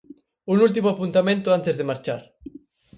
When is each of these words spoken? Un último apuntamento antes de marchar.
Un 0.51 0.57
último 0.67 0.87
apuntamento 0.91 1.47
antes 1.57 1.73
de 1.77 1.87
marchar. 1.89 2.21